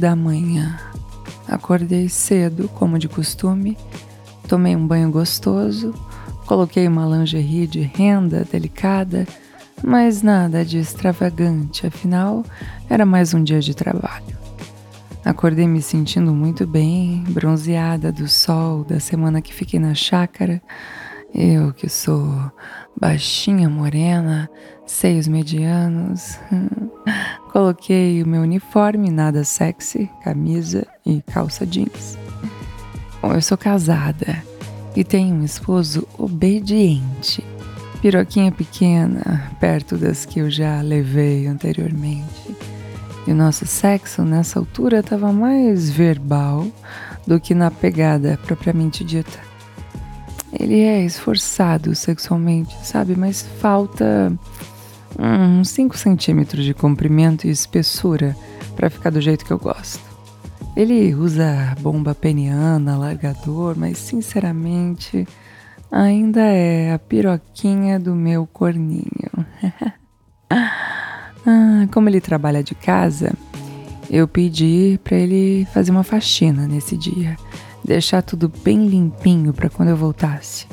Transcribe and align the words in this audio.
Da 0.00 0.16
manhã. 0.16 0.78
Acordei 1.46 2.08
cedo, 2.08 2.68
como 2.70 2.98
de 2.98 3.06
costume, 3.06 3.76
tomei 4.48 4.74
um 4.74 4.86
banho 4.86 5.10
gostoso, 5.10 5.94
coloquei 6.46 6.88
uma 6.88 7.04
lingerie 7.04 7.66
de 7.66 7.80
renda 7.80 8.46
delicada, 8.50 9.28
mas 9.84 10.22
nada 10.22 10.64
de 10.64 10.78
extravagante, 10.78 11.86
afinal 11.86 12.44
era 12.88 13.04
mais 13.04 13.34
um 13.34 13.44
dia 13.44 13.60
de 13.60 13.74
trabalho. 13.74 14.38
Acordei 15.22 15.68
me 15.68 15.82
sentindo 15.82 16.32
muito 16.32 16.66
bem, 16.66 17.22
bronzeada 17.28 18.10
do 18.10 18.26
sol 18.26 18.84
da 18.84 18.98
semana 18.98 19.42
que 19.42 19.52
fiquei 19.52 19.78
na 19.78 19.94
chácara. 19.94 20.62
Eu 21.34 21.74
que 21.74 21.90
sou 21.90 22.50
baixinha, 22.98 23.68
morena, 23.68 24.48
seios 24.86 25.28
medianos. 25.28 26.38
Coloquei 27.52 28.22
o 28.22 28.28
meu 28.28 28.42
uniforme, 28.42 29.10
nada 29.10 29.42
sexy, 29.42 30.08
camisa 30.22 30.86
e 31.04 31.20
calça 31.20 31.66
jeans. 31.66 32.16
Bom, 33.20 33.34
eu 33.34 33.42
sou 33.42 33.58
casada 33.58 34.40
e 34.94 35.02
tenho 35.02 35.34
um 35.34 35.44
esposo 35.44 36.06
obediente. 36.16 37.44
Piroquinha 38.00 38.52
pequena, 38.52 39.50
perto 39.58 39.98
das 39.98 40.24
que 40.24 40.38
eu 40.38 40.48
já 40.48 40.80
levei 40.80 41.48
anteriormente. 41.48 42.56
E 43.26 43.32
o 43.32 43.34
nosso 43.34 43.66
sexo 43.66 44.22
nessa 44.22 44.60
altura 44.60 45.00
estava 45.00 45.32
mais 45.32 45.90
verbal 45.90 46.68
do 47.26 47.40
que 47.40 47.52
na 47.52 47.70
pegada 47.70 48.38
propriamente 48.46 49.02
dita. 49.02 49.40
Ele 50.52 50.80
é 50.80 51.04
esforçado 51.04 51.96
sexualmente, 51.96 52.76
sabe? 52.84 53.16
Mas 53.16 53.42
falta 53.60 54.32
uns 55.18 55.68
5 55.70 55.96
centímetros 55.96 56.64
de 56.64 56.74
comprimento 56.74 57.46
e 57.46 57.50
espessura 57.50 58.36
para 58.76 58.90
ficar 58.90 59.10
do 59.10 59.20
jeito 59.20 59.44
que 59.44 59.50
eu 59.50 59.58
gosto. 59.58 60.00
Ele 60.76 61.14
usa 61.14 61.76
bomba 61.80 62.14
peniana, 62.14 62.96
largador, 62.96 63.76
mas 63.76 63.98
sinceramente 63.98 65.26
ainda 65.90 66.40
é 66.40 66.92
a 66.92 66.98
piroquinha 66.98 67.98
do 67.98 68.14
meu 68.14 68.46
corninho. 68.46 69.04
ah, 70.48 71.86
como 71.92 72.08
ele 72.08 72.20
trabalha 72.20 72.62
de 72.62 72.74
casa, 72.74 73.32
eu 74.08 74.28
pedi 74.28 74.98
para 75.02 75.16
ele 75.16 75.66
fazer 75.72 75.90
uma 75.90 76.04
faxina 76.04 76.66
nesse 76.66 76.96
dia, 76.96 77.36
deixar 77.84 78.22
tudo 78.22 78.50
bem 78.62 78.86
limpinho 78.86 79.52
para 79.52 79.68
quando 79.68 79.88
eu 79.88 79.96
voltasse. 79.96 80.66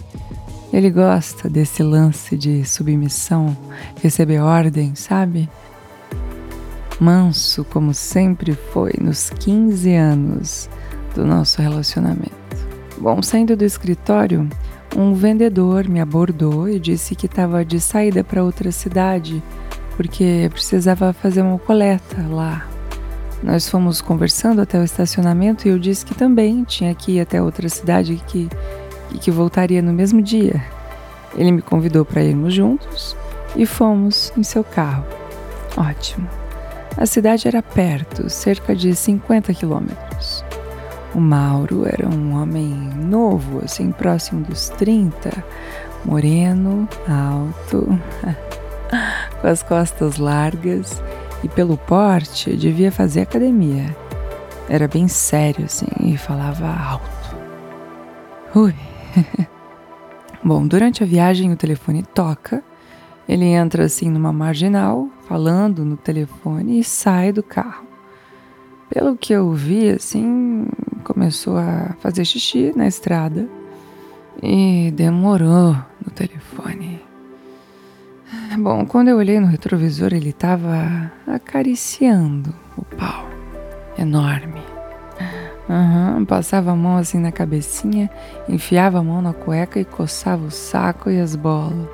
Ele 0.71 0.89
gosta 0.89 1.49
desse 1.49 1.81
lance 1.81 2.35
de 2.37 2.65
submissão, 2.65 3.55
receber 4.01 4.39
ordem, 4.39 4.95
sabe? 4.95 5.49
Manso, 6.99 7.63
como 7.65 7.93
sempre 7.93 8.53
foi 8.53 8.93
nos 8.99 9.29
15 9.29 9.93
anos 9.93 10.69
do 11.15 11.25
nosso 11.25 11.61
relacionamento. 11.61 12.35
Bom, 12.97 13.21
saindo 13.21 13.55
do 13.55 13.63
escritório, 13.63 14.49
um 14.95 15.13
vendedor 15.13 15.87
me 15.87 15.99
abordou 15.99 16.67
e 16.67 16.79
disse 16.79 17.15
que 17.15 17.27
estava 17.27 17.63
de 17.63 17.79
saída 17.79 18.23
para 18.23 18.43
outra 18.43 18.71
cidade 18.71 19.43
porque 19.97 20.47
precisava 20.53 21.11
fazer 21.11 21.41
uma 21.41 21.57
coleta 21.57 22.21
lá. 22.29 22.67
Nós 23.43 23.67
fomos 23.67 23.99
conversando 23.99 24.61
até 24.61 24.79
o 24.79 24.83
estacionamento 24.83 25.67
e 25.67 25.71
eu 25.71 25.79
disse 25.79 26.05
que 26.05 26.13
também 26.13 26.63
tinha 26.63 26.93
que 26.93 27.13
ir 27.13 27.19
até 27.19 27.41
outra 27.41 27.67
cidade 27.67 28.21
que, 28.27 28.47
e 29.13 29.17
que 29.17 29.31
voltaria 29.31 29.81
no 29.81 29.93
mesmo 29.93 30.21
dia. 30.21 30.63
Ele 31.35 31.51
me 31.51 31.61
convidou 31.61 32.03
para 32.03 32.23
irmos 32.23 32.53
juntos 32.53 33.15
e 33.55 33.65
fomos 33.65 34.31
em 34.37 34.43
seu 34.43 34.63
carro. 34.63 35.05
Ótimo. 35.75 36.27
A 36.97 37.05
cidade 37.05 37.47
era 37.47 37.61
perto, 37.61 38.29
cerca 38.29 38.75
de 38.75 38.95
50 38.95 39.53
quilômetros. 39.53 40.43
O 41.13 41.19
Mauro 41.19 41.85
era 41.85 42.07
um 42.07 42.41
homem 42.41 42.69
novo, 42.95 43.61
assim, 43.63 43.91
próximo 43.91 44.43
dos 44.43 44.69
30, 44.69 45.31
moreno, 46.03 46.87
alto, 47.07 47.87
com 49.39 49.47
as 49.47 49.61
costas 49.61 50.17
largas 50.17 51.01
e 51.43 51.47
pelo 51.47 51.77
porte 51.77 52.55
devia 52.55 52.91
fazer 52.91 53.21
academia. 53.21 53.95
Era 54.69 54.87
bem 54.87 55.07
sério, 55.07 55.65
assim, 55.65 55.87
e 56.01 56.17
falava 56.17 56.67
alto. 56.67 57.37
Ui. 58.55 58.96
Bom, 60.43 60.65
durante 60.67 61.03
a 61.03 61.05
viagem 61.05 61.51
o 61.51 61.57
telefone 61.57 62.03
toca, 62.03 62.63
ele 63.27 63.45
entra 63.45 63.85
assim 63.85 64.09
numa 64.09 64.31
marginal, 64.31 65.09
falando 65.27 65.83
no 65.83 65.97
telefone 65.97 66.79
e 66.79 66.83
sai 66.83 67.31
do 67.31 67.43
carro. 67.43 67.85
Pelo 68.89 69.17
que 69.17 69.33
eu 69.33 69.51
vi, 69.51 69.89
assim, 69.89 70.65
começou 71.03 71.57
a 71.57 71.95
fazer 71.99 72.23
xixi 72.23 72.71
na 72.75 72.87
estrada 72.87 73.49
e 74.41 74.91
demorou 74.95 75.75
no 76.03 76.11
telefone. 76.13 77.01
Bom, 78.59 78.85
quando 78.85 79.09
eu 79.09 79.17
olhei 79.17 79.39
no 79.39 79.47
retrovisor, 79.47 80.13
ele 80.13 80.29
estava 80.29 81.11
acariciando 81.27 82.53
o 82.77 82.83
pau. 82.83 83.27
Enorme. 83.97 84.56
Uhum, 85.69 86.25
passava 86.25 86.71
a 86.71 86.75
mão 86.75 86.97
assim 86.97 87.19
na 87.19 87.31
cabecinha, 87.31 88.09
enfiava 88.47 88.99
a 88.99 89.03
mão 89.03 89.21
na 89.21 89.33
cueca 89.33 89.79
e 89.79 89.85
coçava 89.85 90.45
o 90.45 90.51
saco 90.51 91.09
e 91.09 91.19
as 91.19 91.35
bolas. 91.35 91.89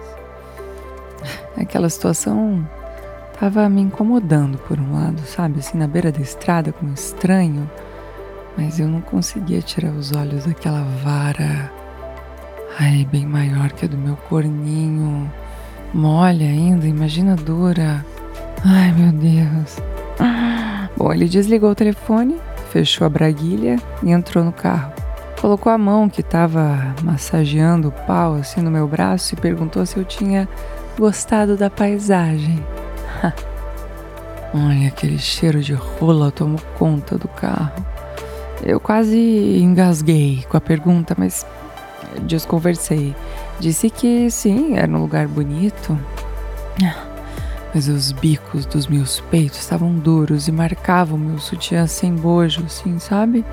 Aquela 1.58 1.90
situação 1.90 2.68
tava 3.40 3.68
me 3.70 3.82
incomodando 3.82 4.58
por 4.60 4.80
um 4.80 4.94
lado, 4.94 5.22
sabe? 5.22 5.60
Assim, 5.60 5.78
na 5.78 5.88
beira 5.88 6.12
da 6.12 6.22
estrada, 6.22 6.72
como 6.72 6.94
estranho. 6.94 7.70
Mas 8.56 8.80
eu 8.80 8.88
não 8.88 9.02
conseguia 9.02 9.62
tirar 9.62 9.92
os 9.92 10.12
olhos 10.12 10.46
daquela 10.46 10.84
vara. 11.04 11.72
Ai, 12.80 13.08
bem 13.12 13.26
maior 13.26 13.72
que 13.72 13.86
a 13.86 13.88
do 13.88 13.98
meu 13.98 14.16
corninho 14.16 15.32
Mole 15.94 16.44
ainda, 16.44 16.88
imagina 16.88 17.36
dura. 17.36 18.04
Ai, 18.66 18.92
meu 18.94 19.12
Deus. 19.12 19.78
Bom, 20.98 21.14
ele 21.14 21.28
desligou 21.28 21.70
o 21.70 21.76
telefone, 21.76 22.36
fechou 22.74 23.06
a 23.06 23.10
braguilha 23.10 23.78
e 24.02 24.10
entrou 24.10 24.44
no 24.44 24.52
carro. 24.52 24.92
Colocou 25.40 25.72
a 25.72 25.78
mão 25.78 26.10
que 26.10 26.22
estava 26.22 26.96
massageando 27.04 27.90
o 27.90 27.92
pau 27.92 28.34
assim 28.34 28.62
no 28.62 28.72
meu 28.72 28.88
braço 28.88 29.36
e 29.36 29.38
perguntou 29.38 29.86
se 29.86 29.96
eu 29.98 30.04
tinha 30.04 30.50
gostado 30.98 31.56
da 31.56 31.70
paisagem. 31.70 32.66
Olha, 34.56 34.88
aquele 34.88 35.20
cheiro 35.20 35.62
de 35.62 35.74
rola 35.74 36.32
tomou 36.32 36.60
conta 36.78 37.16
do 37.16 37.28
carro. 37.28 37.86
Eu 38.64 38.80
quase 38.80 39.18
engasguei 39.60 40.44
com 40.50 40.58
a 40.58 40.62
pergunta, 40.62 41.14
mas 41.18 41.46
desconversei. 42.24 43.16
Disse 43.60 43.90
que 43.90 44.32
sim, 44.32 44.78
era 44.78 44.92
um 44.92 45.02
lugar 45.02 45.28
bonito. 45.28 45.98
Mas 47.74 47.88
os 47.88 48.12
bicos 48.12 48.66
dos 48.66 48.88
meus 48.88 49.20
peitos 49.20 49.60
estavam 49.60 49.94
duros 49.94 50.48
e 50.48 50.52
marcavam 50.52 51.18
meu 51.18 51.40
sutiã 51.40 51.88
sem 51.88 52.14
bojo, 52.14 52.64
assim, 52.66 53.00
sabe? 53.00 53.44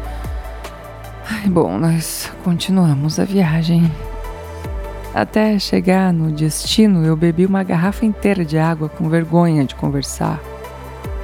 Ai, 1.27 1.49
bom, 1.49 1.79
nós 1.79 2.31
continuamos 2.45 3.19
a 3.19 3.25
viagem. 3.25 3.91
Até 5.15 5.59
chegar 5.59 6.13
no 6.13 6.31
destino, 6.31 7.05
eu 7.05 7.17
bebi 7.17 7.47
uma 7.47 7.63
garrafa 7.63 8.05
inteira 8.05 8.45
de 8.45 8.59
água 8.59 8.89
com 8.89 9.09
vergonha 9.09 9.65
de 9.65 9.75
conversar. 9.75 10.41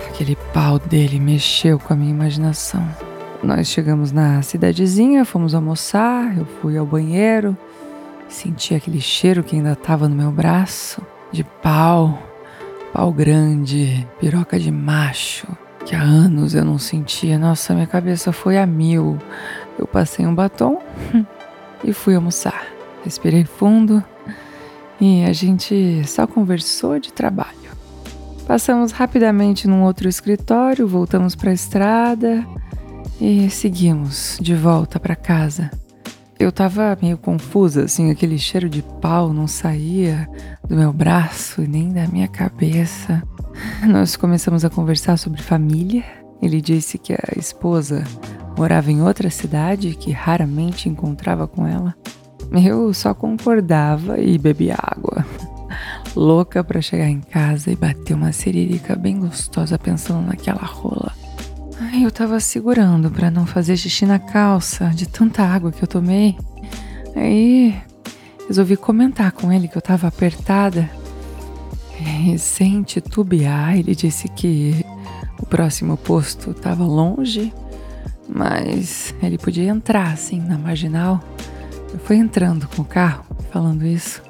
Aquele 0.08 0.37
pau 0.54 0.78
dele 0.78 1.20
mexeu 1.20 1.78
com 1.78 1.93
a 1.93 1.96
minha 1.96 2.10
imaginação. 2.10 2.88
Nós 3.43 3.69
chegamos 3.69 4.10
na 4.10 4.40
cidadezinha, 4.43 5.25
fomos 5.25 5.54
almoçar, 5.54 6.37
eu 6.37 6.46
fui 6.60 6.78
ao 6.78 6.87
banheiro, 6.87 7.56
Senti 8.28 8.75
aquele 8.75 9.00
cheiro 9.00 9.43
que 9.43 9.56
ainda 9.56 9.72
estava 9.72 10.08
no 10.08 10.16
meu 10.16 10.31
braço, 10.31 11.00
de 11.31 11.44
pau, 11.44 12.19
pau 12.92 13.12
grande, 13.12 14.06
piroca 14.18 14.58
de 14.58 14.70
macho, 14.70 15.46
que 15.84 15.94
há 15.94 16.02
anos 16.02 16.54
eu 16.54 16.64
não 16.64 16.78
sentia. 16.78 17.38
Nossa, 17.38 17.74
minha 17.74 17.86
cabeça 17.86 18.32
foi 18.32 18.58
a 18.58 18.66
mil. 18.66 19.18
Eu 19.78 19.86
passei 19.86 20.26
um 20.26 20.34
batom 20.34 20.80
e 21.84 21.92
fui 21.92 22.14
almoçar. 22.14 22.66
Respirei 23.04 23.44
fundo 23.44 24.02
e 25.00 25.24
a 25.24 25.32
gente 25.32 26.02
só 26.06 26.26
conversou 26.26 26.98
de 26.98 27.12
trabalho. 27.12 27.54
Passamos 28.46 28.92
rapidamente 28.92 29.66
num 29.66 29.82
outro 29.82 30.08
escritório, 30.08 30.86
voltamos 30.86 31.34
para 31.34 31.50
a 31.50 31.54
estrada 31.54 32.46
e 33.20 33.50
seguimos 33.50 34.38
de 34.40 34.54
volta 34.54 35.00
para 35.00 35.16
casa. 35.16 35.70
Eu 36.38 36.52
tava 36.52 36.96
meio 37.00 37.16
confusa, 37.16 37.84
assim, 37.84 38.10
aquele 38.10 38.38
cheiro 38.38 38.68
de 38.68 38.82
pau 38.82 39.32
não 39.32 39.46
saía 39.46 40.28
do 40.68 40.76
meu 40.76 40.92
braço 40.92 41.62
e 41.62 41.66
nem 41.66 41.90
da 41.90 42.06
minha 42.06 42.28
cabeça. 42.28 43.22
Nós 43.88 44.16
começamos 44.16 44.62
a 44.62 44.70
conversar 44.70 45.16
sobre 45.16 45.42
família. 45.42 46.04
Ele 46.42 46.60
disse 46.60 46.98
que 46.98 47.14
a 47.14 47.38
esposa 47.38 48.04
morava 48.56 48.92
em 48.92 49.00
outra 49.00 49.30
cidade, 49.30 49.94
que 49.94 50.12
raramente 50.12 50.90
encontrava 50.90 51.48
com 51.48 51.66
ela. 51.66 51.94
Eu 52.52 52.92
só 52.92 53.14
concordava 53.14 54.20
e 54.20 54.36
bebia 54.36 54.76
água. 54.78 55.24
Louca 56.14 56.62
para 56.62 56.82
chegar 56.82 57.08
em 57.08 57.20
casa 57.20 57.70
e 57.70 57.76
bater 57.76 58.14
uma 58.14 58.32
siririca 58.32 58.94
bem 58.94 59.18
gostosa 59.18 59.78
pensando 59.78 60.26
naquela 60.26 60.62
rola. 60.62 61.12
Eu 62.02 62.10
tava 62.10 62.38
segurando 62.40 63.10
para 63.10 63.31
não 63.31 63.46
fazer 63.46 63.76
xixi 63.76 64.04
na 64.04 64.19
calça 64.19 64.90
de 64.90 65.08
tanta 65.08 65.43
água 65.43 65.72
que 65.72 65.82
eu 65.82 65.88
tomei. 65.88 66.37
Aí 67.14 67.75
resolvi 68.46 68.76
comentar 68.76 69.32
com 69.32 69.50
ele 69.50 69.66
que 69.66 69.76
eu 69.76 69.82
tava 69.82 70.06
apertada. 70.06 70.90
E, 71.98 72.38
sem 72.38 72.82
titubear, 72.82 73.78
ele 73.78 73.94
disse 73.94 74.28
que 74.28 74.84
o 75.38 75.46
próximo 75.46 75.96
posto 75.96 76.50
estava 76.50 76.84
longe, 76.84 77.52
mas 78.28 79.14
ele 79.22 79.38
podia 79.38 79.69
entrar 79.69 80.12
assim 80.12 80.40
na 80.40 80.58
marginal. 80.58 81.20
Eu 81.93 81.98
fui 81.98 82.16
entrando 82.16 82.69
com 82.69 82.82
o 82.82 82.84
carro, 82.84 83.25
falando 83.50 83.87
isso, 83.87 84.22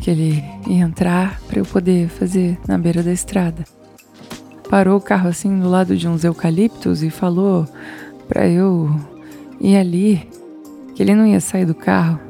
que 0.00 0.10
ele 0.10 0.42
ia 0.66 0.84
entrar 0.84 1.38
para 1.46 1.58
eu 1.58 1.66
poder 1.66 2.08
fazer 2.08 2.58
na 2.66 2.78
beira 2.78 3.02
da 3.02 3.12
estrada 3.12 3.77
parou 4.68 4.98
o 4.98 5.00
carro 5.00 5.28
assim 5.28 5.58
do 5.58 5.68
lado 5.68 5.96
de 5.96 6.06
uns 6.06 6.24
eucaliptos 6.24 7.02
e 7.02 7.10
falou 7.10 7.66
para 8.28 8.46
eu 8.46 8.94
ir 9.60 9.76
ali, 9.76 10.28
que 10.94 11.02
ele 11.02 11.14
não 11.14 11.26
ia 11.26 11.40
sair 11.40 11.64
do 11.64 11.74
carro, 11.74 12.20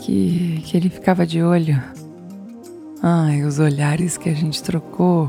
que, 0.00 0.62
que 0.64 0.76
ele 0.76 0.88
ficava 0.88 1.26
de 1.26 1.42
olho. 1.42 1.82
Ai, 3.02 3.42
os 3.42 3.58
olhares 3.58 4.16
que 4.16 4.28
a 4.28 4.34
gente 4.34 4.62
trocou, 4.62 5.28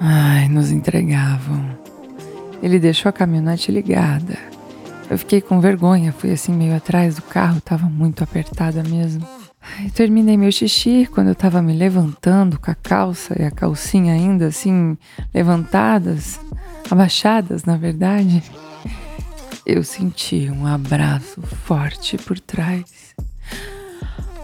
ai, 0.00 0.48
nos 0.48 0.70
entregavam. 0.70 1.64
Ele 2.62 2.78
deixou 2.78 3.08
a 3.08 3.12
caminhonete 3.12 3.72
ligada. 3.72 4.36
Eu 5.10 5.18
fiquei 5.18 5.40
com 5.40 5.60
vergonha, 5.60 6.12
fui 6.12 6.30
assim 6.30 6.52
meio 6.52 6.76
atrás 6.76 7.16
do 7.16 7.22
carro, 7.22 7.60
tava 7.60 7.86
muito 7.86 8.22
apertada 8.24 8.82
mesmo. 8.82 9.26
Terminei 9.94 10.36
meu 10.36 10.50
xixi 10.50 11.08
quando 11.12 11.28
eu 11.28 11.34
tava 11.34 11.60
me 11.60 11.72
levantando 11.72 12.58
com 12.58 12.70
a 12.70 12.74
calça 12.74 13.40
e 13.40 13.44
a 13.44 13.50
calcinha 13.50 14.14
ainda 14.14 14.46
assim 14.46 14.96
levantadas, 15.34 16.40
abaixadas 16.90 17.64
na 17.64 17.76
verdade. 17.76 18.42
Eu 19.64 19.84
senti 19.84 20.50
um 20.50 20.66
abraço 20.66 21.40
forte 21.42 22.16
por 22.18 22.38
trás. 22.40 22.84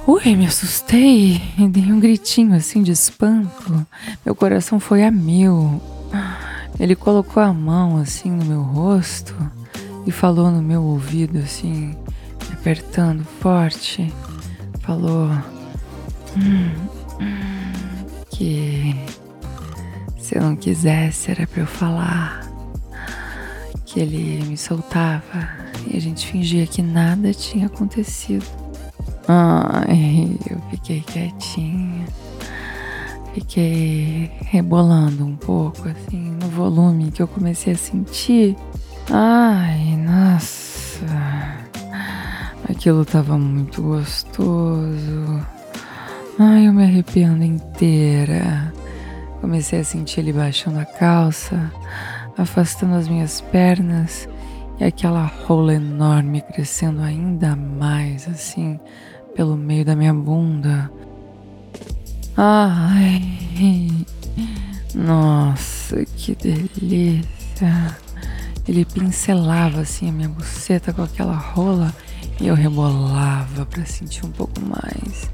Ui, 0.06 0.36
me 0.36 0.46
assustei 0.46 1.42
e 1.58 1.68
dei 1.68 1.92
um 1.92 2.00
gritinho 2.00 2.54
assim 2.54 2.82
de 2.82 2.92
espanto. 2.92 3.86
Meu 4.24 4.34
coração 4.34 4.80
foi 4.80 5.04
a 5.04 5.10
mil. 5.10 5.82
Ele 6.78 6.94
colocou 6.94 7.42
a 7.42 7.52
mão 7.52 7.96
assim 7.98 8.30
no 8.30 8.44
meu 8.44 8.62
rosto 8.62 9.34
e 10.06 10.10
falou 10.10 10.50
no 10.50 10.62
meu 10.62 10.82
ouvido 10.82 11.38
assim, 11.38 11.94
apertando 12.52 13.24
forte 13.40 14.10
falou 14.88 15.28
hum, 16.34 16.72
que 18.30 18.96
se 20.16 20.34
eu 20.34 20.40
não 20.40 20.56
quisesse 20.56 21.30
era 21.30 21.46
para 21.46 21.60
eu 21.60 21.66
falar, 21.66 22.50
que 23.84 24.00
ele 24.00 24.42
me 24.46 24.56
soltava 24.56 25.46
e 25.86 25.94
a 25.94 26.00
gente 26.00 26.26
fingia 26.26 26.66
que 26.66 26.80
nada 26.80 27.34
tinha 27.34 27.66
acontecido. 27.66 28.46
Ai, 29.28 30.38
eu 30.50 30.58
fiquei 30.70 31.02
quietinha. 31.02 32.06
Fiquei 33.34 34.30
rebolando 34.40 35.22
um 35.22 35.36
pouco, 35.36 35.86
assim, 35.86 36.30
no 36.30 36.48
volume 36.48 37.10
que 37.10 37.20
eu 37.20 37.28
comecei 37.28 37.74
a 37.74 37.76
sentir. 37.76 38.56
Ai, 39.10 39.98
nossa. 39.98 40.57
Aquilo 42.78 43.04
tava 43.04 43.36
muito 43.36 43.82
gostoso. 43.82 45.44
Ai, 46.38 46.68
eu 46.68 46.72
me 46.72 46.84
arrepiando 46.84 47.42
inteira. 47.42 48.72
Comecei 49.40 49.80
a 49.80 49.84
sentir 49.84 50.20
ele 50.20 50.32
baixando 50.32 50.78
a 50.78 50.84
calça, 50.84 51.72
afastando 52.36 52.94
as 52.94 53.08
minhas 53.08 53.40
pernas 53.40 54.28
e 54.78 54.84
aquela 54.84 55.24
rola 55.24 55.74
enorme 55.74 56.40
crescendo 56.40 57.02
ainda 57.02 57.56
mais 57.56 58.28
assim 58.28 58.78
pelo 59.34 59.56
meio 59.56 59.84
da 59.84 59.96
minha 59.96 60.14
bunda. 60.14 60.88
Ai, 62.36 63.90
nossa, 64.94 66.04
que 66.16 66.36
delícia! 66.36 67.98
Ele 68.68 68.84
pincelava 68.84 69.80
assim 69.80 70.10
a 70.10 70.12
minha 70.12 70.28
buceta 70.28 70.92
com 70.92 71.02
aquela 71.02 71.34
rola 71.34 71.92
e 72.40 72.46
eu 72.46 72.54
rebolava 72.54 73.66
para 73.66 73.84
sentir 73.84 74.24
um 74.24 74.30
pouco 74.30 74.60
mais. 74.60 75.28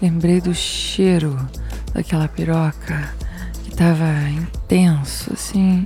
Lembrei 0.00 0.40
do 0.40 0.54
cheiro 0.54 1.38
daquela 1.94 2.28
piroca 2.28 3.14
que 3.64 3.74
tava 3.74 4.06
intenso, 4.30 5.32
assim. 5.32 5.84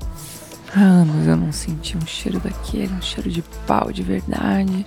Há 0.75 0.81
anos 0.81 1.27
eu 1.27 1.37
não 1.37 1.53
sentia 1.53 1.99
um 1.99 2.07
cheiro 2.07 2.41
daquele, 2.41 2.93
um 2.93 3.03
cheiro 3.03 3.31
de 3.31 3.43
pau 3.67 3.93
de 3.93 4.03
verdade. 4.03 4.85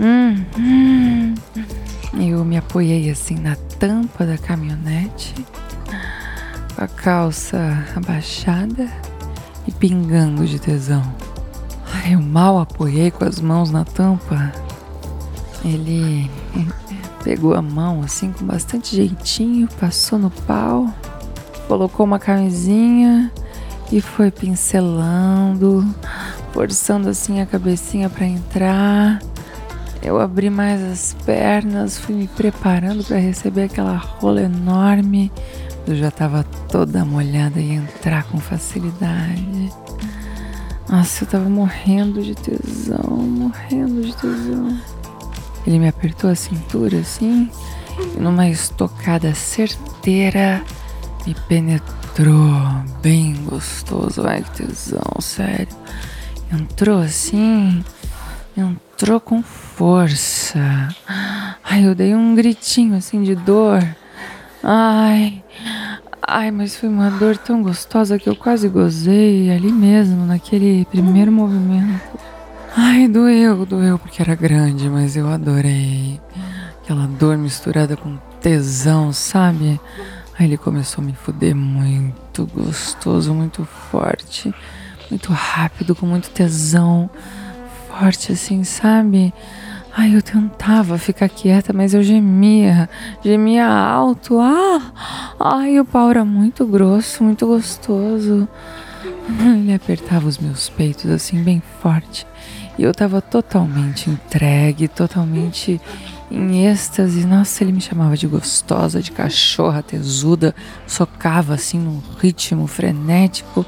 Hum, 0.00 0.44
hum. 0.58 1.34
Eu 2.14 2.44
me 2.44 2.56
apoiei 2.56 3.10
assim 3.10 3.36
na 3.36 3.56
tampa 3.78 4.26
da 4.26 4.36
caminhonete, 4.36 5.34
com 6.74 6.84
a 6.84 6.88
calça 6.88 7.86
abaixada 7.94 8.90
e 9.66 9.72
pingando 9.72 10.46
de 10.46 10.58
tesão. 10.58 11.02
Eu 12.10 12.20
mal 12.20 12.58
apoiei 12.58 13.10
com 13.10 13.24
as 13.24 13.40
mãos 13.40 13.70
na 13.70 13.84
tampa. 13.84 14.52
Ele 15.64 16.28
pegou 17.22 17.54
a 17.54 17.62
mão 17.62 18.02
assim 18.02 18.32
com 18.32 18.44
bastante 18.44 18.96
jeitinho, 18.96 19.68
passou 19.78 20.18
no 20.18 20.30
pau, 20.30 20.88
colocou 21.68 22.04
uma 22.04 22.18
camisinha 22.18 23.30
e 23.92 24.00
foi 24.00 24.30
pincelando, 24.30 25.86
forçando 26.52 27.08
assim 27.08 27.40
a 27.40 27.46
cabecinha 27.46 28.10
para 28.10 28.26
entrar. 28.26 29.20
Eu 30.02 30.20
abri 30.20 30.50
mais 30.50 30.82
as 30.82 31.16
pernas, 31.24 31.96
fui 31.96 32.16
me 32.16 32.26
preparando 32.26 33.04
para 33.04 33.18
receber 33.18 33.64
aquela 33.64 33.96
rola 33.96 34.42
enorme. 34.42 35.30
Eu 35.86 35.94
já 35.94 36.08
estava 36.08 36.42
toda 36.68 37.04
molhada 37.04 37.60
e 37.60 37.72
entrar 37.72 38.24
com 38.24 38.38
facilidade. 38.38 39.70
Nossa, 40.92 41.24
eu 41.24 41.28
tava 41.28 41.48
morrendo 41.48 42.22
de 42.22 42.34
tesão, 42.34 43.02
morrendo 43.02 44.02
de 44.02 44.14
tesão. 44.14 44.78
Ele 45.66 45.78
me 45.78 45.88
apertou 45.88 46.28
a 46.28 46.34
cintura 46.34 46.98
assim 46.98 47.50
e 48.14 48.20
numa 48.20 48.46
estocada 48.46 49.34
certeira 49.34 50.62
me 51.26 51.34
penetrou 51.48 52.52
bem 53.00 53.42
gostoso. 53.44 54.22
Ai, 54.26 54.42
que 54.42 54.66
tesão, 54.66 55.18
sério. 55.18 55.74
Entrou 56.52 57.00
assim, 57.00 57.82
entrou 58.54 59.18
com 59.18 59.42
força. 59.42 60.90
Ai, 61.64 61.86
eu 61.86 61.94
dei 61.94 62.14
um 62.14 62.34
gritinho 62.34 62.96
assim 62.96 63.22
de 63.22 63.34
dor. 63.34 63.82
Ai, 64.62 65.42
Ai, 66.24 66.52
mas 66.52 66.76
foi 66.76 66.88
uma 66.88 67.10
dor 67.10 67.36
tão 67.36 67.62
gostosa 67.62 68.16
que 68.16 68.28
eu 68.28 68.36
quase 68.36 68.68
gozei 68.68 69.50
ali 69.50 69.72
mesmo, 69.72 70.24
naquele 70.24 70.84
primeiro 70.84 71.32
movimento. 71.32 72.00
Ai, 72.76 73.08
doeu, 73.08 73.66
doeu 73.66 73.98
porque 73.98 74.22
era 74.22 74.34
grande, 74.36 74.88
mas 74.88 75.16
eu 75.16 75.28
adorei. 75.28 76.20
Aquela 76.80 77.06
dor 77.06 77.36
misturada 77.36 77.96
com 77.96 78.16
tesão, 78.40 79.12
sabe? 79.12 79.80
Aí 80.38 80.46
ele 80.46 80.56
começou 80.56 81.02
a 81.02 81.06
me 81.06 81.12
fuder 81.12 81.56
muito 81.56 82.46
gostoso, 82.46 83.34
muito 83.34 83.64
forte, 83.64 84.54
muito 85.10 85.32
rápido, 85.32 85.94
com 85.94 86.06
muito 86.06 86.30
tesão, 86.30 87.10
forte 87.88 88.32
assim, 88.32 88.62
sabe? 88.62 89.34
Ai, 89.94 90.16
eu 90.16 90.22
tentava 90.22 90.96
ficar 90.96 91.28
quieta, 91.28 91.72
mas 91.72 91.92
eu 91.92 92.02
gemia, 92.02 92.88
gemia 93.22 93.66
alto. 93.66 94.38
Ah! 94.40 94.80
Ai, 95.38 95.78
o 95.78 95.84
pau 95.84 96.08
era 96.08 96.24
muito 96.24 96.66
grosso, 96.66 97.22
muito 97.22 97.46
gostoso. 97.46 98.48
Ele 99.38 99.74
apertava 99.74 100.26
os 100.26 100.38
meus 100.38 100.70
peitos 100.70 101.10
assim 101.10 101.42
bem 101.42 101.62
forte. 101.80 102.26
E 102.78 102.82
eu 102.82 102.94
tava 102.94 103.20
totalmente 103.20 104.08
entregue, 104.08 104.88
totalmente 104.88 105.78
em 106.30 106.66
êxtase. 106.66 107.26
Nossa, 107.26 107.62
ele 107.62 107.72
me 107.72 107.80
chamava 107.80 108.16
de 108.16 108.26
gostosa, 108.26 109.02
de 109.02 109.10
cachorra 109.10 109.82
tesuda, 109.82 110.54
socava 110.86 111.52
assim 111.52 111.78
num 111.78 112.00
ritmo 112.18 112.66
frenético. 112.66 113.66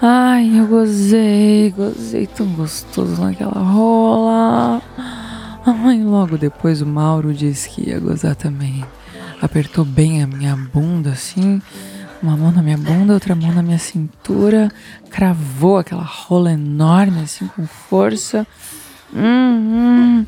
Ai, 0.00 0.58
eu 0.58 0.66
gozei, 0.66 1.70
gozei 1.70 2.26
tão 2.26 2.46
gostoso 2.48 3.22
naquela 3.22 3.62
rola. 3.62 4.82
Ai, 5.64 6.02
logo 6.02 6.36
depois 6.36 6.82
o 6.82 6.86
Mauro 6.86 7.32
disse 7.32 7.68
que 7.68 7.90
ia 7.90 8.00
gozar 8.00 8.34
também. 8.34 8.84
Apertou 9.40 9.84
bem 9.84 10.22
a 10.22 10.26
minha 10.26 10.56
bunda 10.56 11.10
assim, 11.10 11.62
uma 12.22 12.36
mão 12.36 12.50
na 12.50 12.62
minha 12.62 12.78
bunda, 12.78 13.14
outra 13.14 13.34
mão 13.34 13.52
na 13.52 13.62
minha 13.62 13.78
cintura, 13.78 14.70
cravou 15.10 15.78
aquela 15.78 16.02
rola 16.02 16.52
enorme 16.52 17.22
assim 17.22 17.46
com 17.46 17.66
força. 17.66 18.46
Hum, 19.14 19.22
hum. 19.22 20.26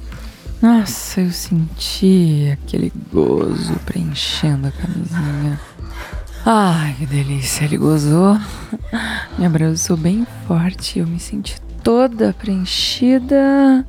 Nossa, 0.63 1.21
eu 1.21 1.31
senti 1.31 2.51
aquele 2.53 2.93
gozo 3.13 3.75
preenchendo 3.85 4.69
a 4.69 4.71
camisinha. 4.71 5.61
Ai, 6.47 6.95
que 6.99 7.07
delícia, 7.07 7.65
ele 7.65 7.77
gozou. 7.77 8.39
Me 9.39 9.47
abraçou 9.47 9.97
bem 9.97 10.27
forte, 10.47 11.01
eu 11.01 11.07
me 11.07 11.19
senti 11.19 11.61
toda 11.83 12.33
preenchida. 12.33 13.85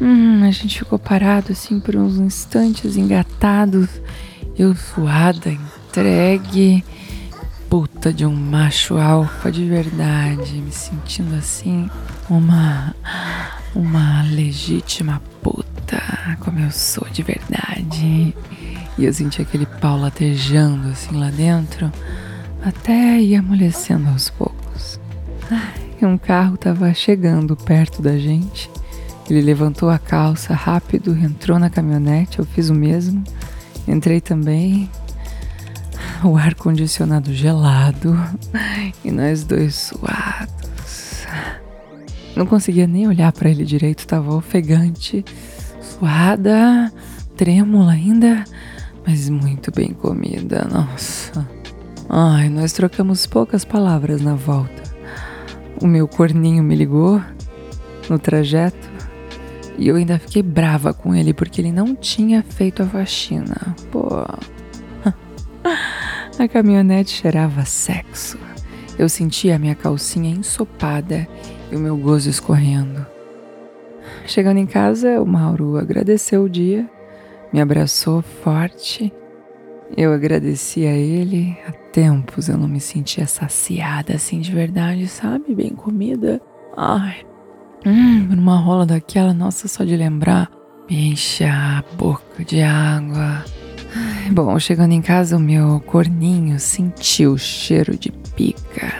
Hum, 0.00 0.42
a 0.42 0.50
gente 0.50 0.80
ficou 0.80 0.98
parado 0.98 1.52
assim 1.52 1.78
por 1.78 1.94
uns 1.96 2.16
instantes, 2.16 2.96
engatados. 2.96 3.88
Eu 4.58 4.74
suada, 4.74 5.50
entregue. 5.50 6.84
Puta 7.68 8.12
de 8.12 8.24
um 8.24 8.34
macho 8.34 8.98
alfa 8.98 9.50
de 9.50 9.64
verdade, 9.64 10.54
me 10.54 10.70
sentindo 10.70 11.34
assim, 11.34 11.90
uma 12.30 12.94
uma 13.74 14.22
legítima 14.22 15.20
puta, 15.42 16.00
como 16.40 16.60
eu 16.60 16.70
sou 16.70 17.06
de 17.10 17.22
verdade. 17.22 18.34
E 18.96 19.04
eu 19.04 19.12
senti 19.12 19.42
aquele 19.42 19.66
pau 19.66 19.98
latejando 19.98 20.88
assim 20.88 21.18
lá 21.18 21.30
dentro, 21.30 21.92
até 22.64 23.20
ir 23.20 23.34
amolecendo 23.34 24.08
aos 24.08 24.30
poucos. 24.30 25.00
E 26.00 26.06
um 26.06 26.16
carro 26.16 26.56
tava 26.56 26.92
chegando 26.94 27.56
perto 27.56 28.00
da 28.00 28.16
gente. 28.16 28.70
Ele 29.28 29.40
levantou 29.40 29.88
a 29.88 29.98
calça 29.98 30.54
rápido, 30.54 31.16
entrou 31.16 31.58
na 31.58 31.70
caminhonete, 31.70 32.38
eu 32.38 32.44
fiz 32.44 32.68
o 32.68 32.74
mesmo. 32.74 33.24
Entrei 33.88 34.20
também. 34.20 34.90
O 36.22 36.36
ar 36.36 36.54
condicionado 36.54 37.32
gelado 37.32 38.18
e 39.04 39.10
nós 39.10 39.44
dois 39.44 39.74
suados. 39.74 41.26
Não 42.34 42.46
conseguia 42.46 42.86
nem 42.86 43.06
olhar 43.06 43.30
para 43.32 43.48
ele 43.48 43.64
direito, 43.64 44.00
estava 44.00 44.34
ofegante, 44.34 45.24
suada, 45.80 46.92
trêmula 47.36 47.92
ainda, 47.92 48.44
mas 49.06 49.28
muito 49.28 49.70
bem 49.70 49.92
comida, 49.92 50.66
nossa. 50.70 51.46
Ai, 52.08 52.48
nós 52.48 52.72
trocamos 52.72 53.26
poucas 53.26 53.64
palavras 53.64 54.20
na 54.20 54.34
volta. 54.34 54.82
O 55.80 55.86
meu 55.86 56.08
corninho 56.08 56.62
me 56.62 56.74
ligou 56.74 57.20
no 58.08 58.18
trajeto 58.18 58.93
e 59.76 59.88
eu 59.88 59.96
ainda 59.96 60.18
fiquei 60.18 60.42
brava 60.42 60.94
com 60.94 61.14
ele 61.14 61.32
porque 61.32 61.60
ele 61.60 61.72
não 61.72 61.94
tinha 61.94 62.42
feito 62.42 62.82
a 62.82 62.86
faxina. 62.86 63.74
Pô. 63.90 64.08
A 66.38 66.48
caminhonete 66.48 67.10
cheirava 67.10 67.64
sexo. 67.64 68.38
Eu 68.98 69.08
sentia 69.08 69.56
a 69.56 69.58
minha 69.58 69.74
calcinha 69.74 70.30
ensopada 70.30 71.26
e 71.70 71.76
o 71.76 71.78
meu 71.78 71.96
gozo 71.96 72.28
escorrendo. 72.28 73.06
Chegando 74.26 74.58
em 74.58 74.66
casa, 74.66 75.20
o 75.20 75.26
Mauro 75.26 75.76
agradeceu 75.76 76.44
o 76.44 76.48
dia, 76.48 76.88
me 77.52 77.60
abraçou 77.60 78.22
forte. 78.22 79.12
Eu 79.96 80.12
agradeci 80.12 80.86
a 80.86 80.92
ele. 80.92 81.56
Há 81.66 81.72
tempos 81.72 82.48
eu 82.48 82.56
não 82.56 82.66
me 82.66 82.80
sentia 82.80 83.26
saciada 83.26 84.14
assim 84.14 84.40
de 84.40 84.52
verdade, 84.52 85.06
sabe? 85.06 85.54
Bem 85.54 85.70
comida. 85.70 86.40
Ai, 86.76 87.24
hum, 87.84 88.28
numa 88.34 88.58
rola 88.58 88.86
daquela, 88.86 89.32
nossa, 89.32 89.68
só 89.68 89.84
de 89.84 89.96
lembrar, 89.96 90.50
me 90.88 91.12
enche 91.12 91.44
a 91.44 91.84
boca 91.96 92.44
de 92.44 92.62
água. 92.62 93.44
Bom, 94.32 94.58
chegando 94.58 94.92
em 94.92 95.02
casa, 95.02 95.36
o 95.36 95.40
meu 95.40 95.80
corninho 95.80 96.58
sentiu 96.58 97.32
o 97.32 97.38
cheiro 97.38 97.96
de 97.96 98.10
pica. 98.10 98.92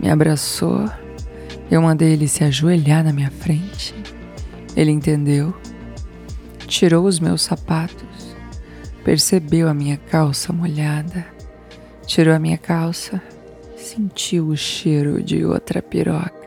Me 0.00 0.08
abraçou 0.08 0.88
eu 1.70 1.80
mandei 1.80 2.12
ele 2.12 2.26
se 2.26 2.42
ajoelhar 2.42 3.04
na 3.04 3.12
minha 3.12 3.30
frente. 3.30 3.94
Ele 4.76 4.90
entendeu, 4.90 5.54
tirou 6.66 7.06
os 7.06 7.20
meus 7.20 7.42
sapatos, 7.42 8.36
percebeu 9.04 9.68
a 9.68 9.74
minha 9.74 9.96
calça 9.96 10.52
molhada, 10.52 11.24
tirou 12.04 12.34
a 12.34 12.40
minha 12.40 12.58
calça, 12.58 13.22
sentiu 13.76 14.48
o 14.48 14.56
cheiro 14.56 15.22
de 15.22 15.44
outra 15.44 15.80
piroca. 15.80 16.39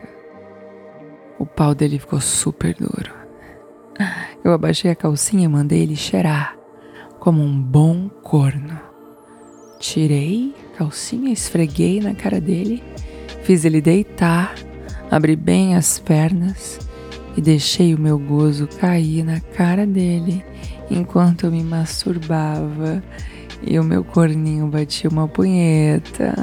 O 1.44 1.46
pau 1.46 1.74
dele 1.74 1.98
ficou 1.98 2.20
super 2.20 2.74
duro. 2.74 3.12
Eu 4.42 4.52
abaixei 4.52 4.90
a 4.90 4.96
calcinha 4.96 5.44
e 5.44 5.48
mandei 5.48 5.82
ele 5.82 5.94
cheirar, 5.94 6.56
como 7.20 7.42
um 7.42 7.60
bom 7.60 8.08
corno. 8.08 8.80
Tirei 9.78 10.54
a 10.72 10.78
calcinha, 10.78 11.32
esfreguei 11.32 12.00
na 12.00 12.14
cara 12.14 12.40
dele, 12.40 12.82
fiz 13.42 13.64
ele 13.64 13.80
deitar 13.80 14.54
Abri 15.14 15.36
bem 15.36 15.76
as 15.76 15.98
pernas 15.98 16.80
e 17.36 17.40
deixei 17.40 17.94
o 17.94 18.00
meu 18.00 18.18
gozo 18.18 18.66
cair 18.66 19.22
na 19.22 19.38
cara 19.38 19.86
dele 19.86 20.44
enquanto 20.90 21.46
eu 21.46 21.52
me 21.52 21.62
masturbava 21.62 23.00
e 23.62 23.78
o 23.78 23.84
meu 23.84 24.02
corninho 24.02 24.66
batia 24.66 25.08
uma 25.08 25.28
punheta. 25.28 26.34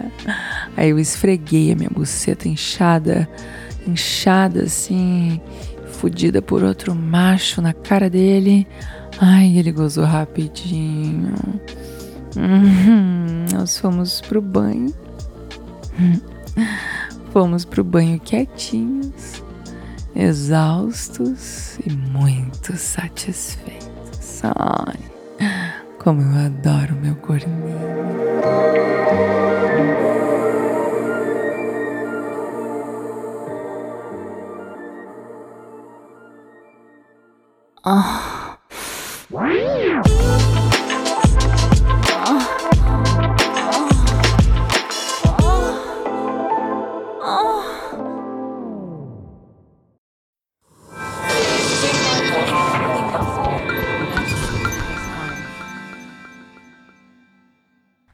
Aí 0.76 0.88
eu 0.88 0.98
esfreguei 0.98 1.72
a 1.72 1.76
minha 1.76 1.90
buceta 1.90 2.48
inchada, 2.48 3.28
inchada 3.92 4.62
assim, 4.62 5.40
fudida 5.92 6.40
por 6.40 6.62
outro 6.62 6.94
macho 6.94 7.60
na 7.60 7.72
cara 7.72 8.08
dele. 8.08 8.66
Ai, 9.20 9.58
ele 9.58 9.72
gozou 9.72 10.04
rapidinho. 10.04 11.34
Uhum, 12.36 13.46
nós 13.52 13.78
fomos 13.78 14.20
pro 14.20 14.40
banho. 14.40 14.94
Fomos 17.32 17.64
pro 17.64 17.84
banho 17.84 18.18
quietinhos, 18.18 19.42
exaustos 20.16 21.78
e 21.86 21.90
muito 21.90 22.76
satisfeitos. 22.76 24.40
Ai, 24.42 24.98
como 25.98 26.22
eu 26.22 26.46
adoro 26.46 26.94
meu 26.96 27.14
corninho. 27.16 28.89
아, 37.82 38.29